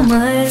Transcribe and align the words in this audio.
Boomer. 0.00 0.48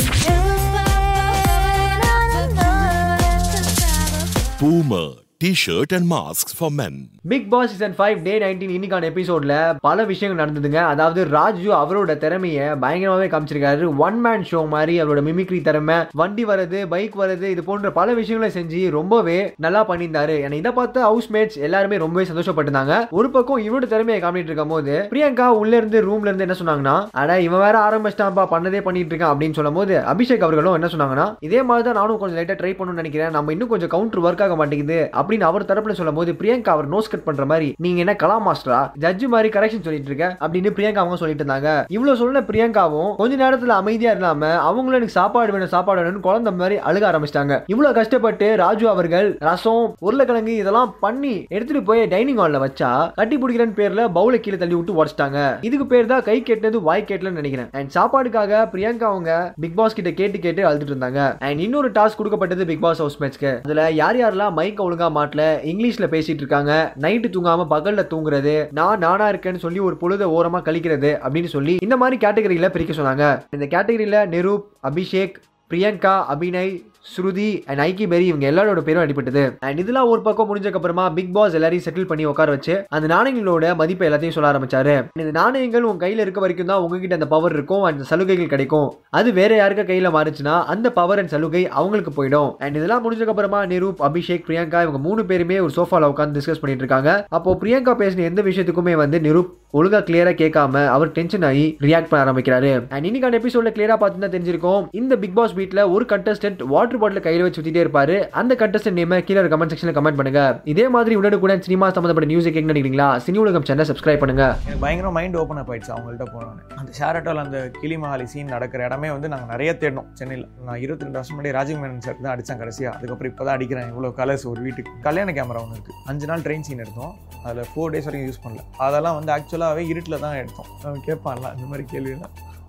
Boomer 4.60 5.29
T-shirt 5.44 5.94
and 5.96 6.08
mask 6.14 6.50
for 6.56 6.72
men 6.78 6.96
Bigg 7.32 7.46
Boss 7.52 7.70
season 7.72 7.94
five 7.98 8.18
day 8.26 8.32
nineteen 8.44 8.74
இன்னைக்கான 8.78 9.06
எபிசோட்ல 9.10 9.54
பல 9.86 10.06
விஷயங்கள் 10.10 10.40
நடந்ததுங்க. 10.42 10.80
அதாவது 10.94 11.22
ராஜு 11.36 11.70
அவரோட 11.78 12.12
திறமைய 12.24 12.58
பயங்கரமாவே 12.82 13.28
காமிச்சிருக்காரு. 13.34 13.86
ஒன் 14.06 14.18
மேன் 14.26 14.44
ஷோ 14.50 14.62
மாதிரி 14.74 14.94
அவரோட 15.02 15.22
மிமிக்ரி 15.28 15.60
திறமை 15.68 15.98
வண்டி 16.22 16.46
வரது 16.50 16.80
பைக் 16.94 17.16
வரது 17.22 17.46
இது 17.54 17.62
போன்ற 17.70 17.92
பல 18.00 18.16
விஷயங்களை 18.20 18.50
செஞ்சு 18.58 18.82
ரொம்பவே 18.98 19.38
நல்லா 19.66 19.84
பண்ணியிருந்தாரு. 19.92 20.36
என்னை 20.48 20.60
இதை 20.64 20.74
பார்த்து 20.80 21.02
ஹவுஸ் 21.08 21.30
மேட்ஸ் 21.36 21.58
எல்லாருமே 21.68 22.02
ரொம்பவே 22.04 22.26
சந்தோஷப்பட்டிருந்தாங்க. 22.32 22.98
ஒரு 23.20 23.30
பக்கம் 23.38 23.64
இவரோட 23.68 23.90
திறமையை 23.94 24.20
காமிட்டு 24.26 24.52
இருக்கும் 24.54 24.76
போது 24.76 24.98
பிரியங்கா 25.14 25.48
உள்ள 25.62 25.74
இருந்து 25.82 26.04
ரூம்ல 26.10 26.30
இருந்து 26.32 26.48
என்ன 26.48 26.60
சொன்னாங்கன்னா 26.64 26.98
அட 27.24 27.40
இவன் 27.48 27.66
வேற 27.66 27.78
ஆரம்பிச்சிட்டான்ப்பா 27.88 28.48
பண்ணதே 28.56 28.84
பண்ணிட்டு 28.90 29.14
இருக்கான் 29.16 29.34
அப்படின்னு 29.34 29.60
சொல்லும் 29.62 29.80
போது 29.82 29.96
அபிஷேக் 30.16 30.46
அவர்களும் 30.50 30.78
என்ன 30.82 30.92
சொன்னாங்கன்னா 30.96 31.30
இதே 31.50 31.64
மாதிரி 31.72 31.88
தான் 31.90 32.00
நானும் 32.02 32.22
கொஞ்சம் 32.26 32.42
லைட்டா 32.42 32.60
ட்ரை 32.62 32.74
பண்ணணும்னு 32.76 33.04
நினைக்கிறேன். 33.04 33.34
நம்ம 33.40 33.58
இன்னும் 33.58 33.74
கொஞ்சம் 33.76 33.94
கவுண்டர் 33.96 34.26
ஒர்க் 34.28 34.46
ஆக 34.48 34.60
மாட்டேங்குது. 34.62 35.00
அப்படின்னு 35.30 35.48
அவர் 35.48 35.66
தரப்புல 35.70 35.94
சொல்லும் 35.98 36.20
போது 36.20 36.32
பிரியங்கா 36.40 36.72
அவர் 36.76 36.88
நோஸ் 36.94 37.10
கட் 37.12 37.26
பண்ற 37.26 37.44
மாதிரி 37.50 37.68
நீங்க 37.84 38.00
என்ன 38.04 38.14
கலா 38.22 38.38
மாஸ்டரா? 38.46 38.80
ஜட்ஜு 39.04 39.26
மாதிரி 39.34 39.50
கரெக்ஷன் 39.56 39.84
சொல்லிட்டு 39.88 40.10
இருக்க 40.12 40.28
அப்படின்னு 40.46 40.70
பிரியங்கா 40.78 41.02
அவங்க 41.02 41.18
சொல்லிட்டு 41.22 41.44
இருந்தாங்க. 41.44 41.70
இவ்வளவு 41.96 42.20
சொன்ன 42.22 42.42
பிரியங்காவும் 42.48 43.12
கொஞ்ச 43.20 43.34
நேரத்துல 43.42 43.76
அமைதியா 43.82 44.12
இல்லாம 44.18 44.50
அவங்களும் 44.70 44.98
எனக்கு 45.00 45.18
சாப்பாடு 45.18 45.54
வேணும் 45.56 45.72
சாப்பாடு 45.74 46.02
வேணும்னு 46.02 46.26
குழந்தை 46.28 46.54
மாதிரி 46.62 46.78
அழுக 46.90 47.04
ஆரம்பிச்சிட்டாங்க. 47.10 47.56
இவ்வளவு 47.74 47.98
கஷ்டப்பட்டு 48.00 48.48
ராஜு 48.64 48.88
அவர்கள் 48.94 49.30
ரசம் 49.50 49.86
உருளைக்கிழங்கு 50.08 50.56
இதெல்லாம் 50.62 50.94
பண்ணி 51.06 51.36
எடுத்துட்டு 51.56 51.84
போய் 51.90 52.02
டைனிங் 52.16 52.42
ஹால்ல 52.42 52.64
வச்சா 52.66 52.92
கட்டி 53.20 53.38
பிடிக்கிறேன்னு 53.44 53.78
பேர்ல 53.82 54.08
பவுல 54.18 54.40
கீழே 54.40 54.60
தள்ளி 54.64 54.78
விட்டு 54.80 54.98
உடச்சிட்டாங்க. 55.00 55.38
இதுக்கு 55.70 55.88
பேர் 55.94 56.12
தான் 56.14 56.26
கை 56.30 56.38
கேட்டது 56.50 56.82
வாய் 56.90 57.08
கேட்டலன்னு 57.12 57.42
நினைக்கிறேன். 57.42 57.70
அண்ட் 57.78 57.94
சாப்பாடுக்காக 57.98 58.64
பிரியங்கா 58.74 59.08
அவங்க 59.14 59.32
பிக் 59.66 59.78
பாஸ் 59.82 59.98
கிட்ட 60.00 60.14
கேட்டு 60.22 60.40
கேட்டு 60.48 60.68
அழுதுட்டு 60.70 60.96
இருந்தாங்க. 60.96 61.22
அண்ட் 61.48 61.64
இன்னொரு 61.68 61.92
டாஸ்க் 62.00 62.20
கொடுக்கப்பட்டது 62.20 62.66
பிக் 62.74 62.84
பாஸ் 62.88 63.04
ஹவுஸ் 63.04 63.20
மேட்ச்க்கு 63.22 63.54
அதுல 63.68 63.88
யார் 64.02 64.20
யாரெல்லாம் 64.24 64.58
மைக் 64.60 64.84
ஒழுங்கா 64.88 65.08
மாட்டல 65.20 65.44
இங்கிலீஷில் 65.72 66.12
பேசிகிட்டு 66.16 66.44
இருக்காங்க. 66.46 66.74
நைட்டு 67.02 67.30
தூங்காமல் 67.36 67.72
பகலில் 67.76 68.10
தூங்குறது 68.14 68.56
நான் 68.80 69.04
நானாக 69.06 69.32
இருக்கேன்னு 69.34 69.64
சொல்லி 69.66 69.80
ஒரு 69.90 69.98
பொழுத 69.98 70.30
ஓரமாக 70.38 70.72
கழிக்கிறது 70.72 71.14
அப்படின்னு 71.26 71.52
சொல்லி 71.58 71.76
இந்த 71.88 71.98
மாதிரி 71.98 72.18
கேட்டகரியில் 72.28 72.74
பிரிக்க 72.76 72.94
சொன்னாங்க. 73.02 73.26
இந்த 73.58 73.66
கேட்டகரியில் 73.76 74.22
நிரூப் 74.36 74.66
அபிஷேக் 74.90 75.38
பிரியங்கா 75.72 76.14
அபிநய் 76.34 76.72
ஸ்ருதி 77.00 77.62
அண்ட் 77.66 77.80
ஐக்கி 77.80 78.04
பெரி 78.04 78.20
இவங்க 78.20 78.52
எல்லாரோட 78.52 78.80
பேரும் 78.80 79.04
அடிபட்டது. 79.04 79.56
அண்ட் 79.60 79.80
இதெல்லாம் 79.80 80.08
ஒரு 80.08 80.22
பக்கம் 80.22 80.48
முடிஞ்சதுக்கு 80.50 80.74
அப்புறமா 80.74 81.10
பிக் 81.10 81.34
பாஸ் 81.34 81.54
எல்லாரையும் 81.54 81.94
செட்டில் 81.94 82.06
பண்ணி 82.06 82.26
உட்கார 82.26 82.52
வச்சு 82.52 82.84
அந்த 82.88 83.16
நாணயங்களோட 83.16 83.76
மதிப்பை 83.76 84.10
எல்லாத்தையும் 84.10 84.30
சொல்ல 84.30 84.52
ஆரம்பிச்சாரு. 84.52 85.20
இந்த 85.20 85.32
நாணயங்கள் 85.32 85.82
உங்க 85.82 86.08
கையில 86.08 86.20
இருக்க 86.26 86.40
வரைக்கும் 86.40 86.68
தான் 86.68 86.82
உங்ககிட்ட 86.82 87.14
அந்த 87.14 87.28
பவர் 87.28 87.54
இருக்கும் 87.54 87.84
அந்த 87.84 88.04
சலுகைகள் 88.04 88.48
கிடைக்கும். 88.48 88.94
அது 89.10 89.34
வேற 89.34 89.56
யாருக்க 89.56 89.94
கையில 89.94 90.12
மாறுச்சுன்னா 90.18 90.64
அந்த 90.64 90.92
பவர் 90.92 91.18
அண்ட் 91.18 91.28
சலுகை 91.28 91.68
அவங்களுக்கு 91.68 92.14
போயிடும். 92.20 92.54
அண்ட் 92.58 92.76
இதெல்லாம் 92.76 93.04
முடிஞ்சதுக்கு 93.06 93.34
அப்புறமா 93.36 93.66
நிரூப் 93.66 94.04
அபிஷேக் 94.04 94.46
பிரியங்கா 94.48 94.82
இவங்க 94.82 94.98
மூணு 94.98 95.26
பேருமே 95.26 95.60
ஒரு 95.60 95.74
சோஃபால 95.76 96.06
உட்காந்து 96.12 96.38
டிஸ்கஸ் 96.38 96.62
பண்ணிட்டு 96.64 96.84
இருக்காங்க. 96.84 97.26
அப்போ 97.30 97.58
பிரியங்கா 97.62 97.96
பேசின 98.02 98.18
எந்த 98.18 98.42
விஷயத்துக்குமே 98.42 98.94
வந்து 98.94 99.20
நிரூப் 99.20 99.58
ஒழுங்கா 99.74 100.00
கிளியரா 100.02 100.32
கேட்காம 100.42 100.86
அவர் 100.88 101.12
டென்ஷன் 101.12 101.44
ஆகி 101.44 101.78
ரியாக்ட் 101.82 102.08
பண்ண 102.10 102.32
ஆரம்பிக்கிறாரு. 102.32 102.84
அண்ட் 102.90 103.06
இன்னைக்கான 103.06 103.38
எபிசோட 103.40 103.70
கிளியரா 103.70 103.96
பார்த்துதான் 104.00 104.34
தெரிஞ்சிருக்கும் 104.36 104.88
இந்த 104.92 105.18
பிக் 105.18 105.36
பாஸ் 105.36 105.54
வீட்ல 105.54 105.90
ஒரு 105.90 106.06
கண்டஸ்டன்ட் 106.10 106.88
வாட்டர் 106.90 107.02
பாட்டில் 107.02 107.24
கையில் 107.26 107.44
வச்சு 107.44 107.60
சுத்திட்டே 107.60 107.82
இருப்பாரு. 107.84 108.16
அந்த 108.40 108.54
கண்டஸ்டன்ட் 108.62 108.98
நேம் 109.00 109.12
கீழே 109.26 109.42
கமெண்ட் 109.54 109.72
செக்ஷனில் 109.72 109.96
கமெண்ட் 109.98 110.18
பண்ணுங்க. 110.20 110.42
இதே 110.72 110.86
மாதிரி 110.96 111.14
உடனுக்குடன் 111.20 111.62
சினிமா 111.66 111.88
சம்மந்தப்பட்ட 111.96 112.28
நியூஸ் 112.32 112.48
கேட்க 112.56 112.72
நினைக்கிறீங்களா? 112.72 113.08
சினி 113.26 113.38
உலகம் 113.44 113.66
சேனல் 113.70 113.88
சப்ஸ்கிரைப் 113.90 114.22
பண்ணுங்க. 114.24 114.46
எனக்கு 114.64 114.82
பயங்கர 114.86 115.10
மைண்ட் 115.18 115.38
ஓப்பன் 115.42 115.60
அப் 115.62 115.70
ஆயிடுச்சு 115.74 115.94
அவங்கள்ட்ட 115.96 116.28
போனோன்னே. 116.34 116.64
அந்த 116.80 116.90
ஷேரட்டோவில் 117.00 117.44
அந்த 117.44 117.60
கிளிமஹாலி 117.82 118.26
சீன் 118.34 118.52
நடக்கிற 118.56 118.84
இடமே 118.88 119.12
வந்து 119.16 119.32
நாங்கள் 119.34 119.52
நிறைய 119.54 119.74
தேடினோம். 119.84 120.10
சென்னையில். 120.22 120.48
நான் 120.70 120.82
இருபத்தி 120.86 121.08
ரெண்டு 121.08 121.20
வருஷம் 121.20 121.38
முன்னாடி 121.38 121.54
ராஜீவ் 121.60 121.82
மேனன் 121.84 122.04
சார் 122.08 122.20
தான் 122.26 122.34
அடித்தேன் 122.34 122.62
கடைசியாக 122.64 122.96
அதுக்கப்புறம் 122.98 123.32
இப்போ 123.34 123.46
தான் 123.50 123.56
அடிக்கிறேன். 123.60 123.90
இவ்வளோ 123.94 124.12
கலர்ஸ் 124.22 124.48
ஒரு 124.54 124.62
வீட்டுக்கு. 124.68 124.94
கல்யாண 125.08 125.32
கேமரா 125.40 125.64
ஒன்று 125.66 125.78
இருக்குது 125.80 126.00
அஞ்சு 126.12 126.30
நாள் 126.32 126.46
ட்ரெயின் 126.48 126.68
சீன் 126.70 126.84
எடுத்தோம். 126.86 127.14
அதில் 127.48 127.72
ஃபோர் 127.74 127.94
டேஸ் 127.96 128.10
வரைக்கும் 128.10 128.30
யூஸ் 128.32 128.44
பண்ணல. 128.46 128.66
அதெல்லாம் 128.88 129.18
வந்து 129.20 129.34
ஆக்சுவலாகவே 129.38 129.86
இருட்டில் 129.94 130.24
தான் 130.28 130.40
எடுத்தோம். 130.44 130.72
அவன் 130.86 131.06
கேட்பான்ல 131.10 131.56
இந்த 131.58 131.68
மாதிரி 131.74 131.86
கேள்வியெல்லாம். 131.96 132.36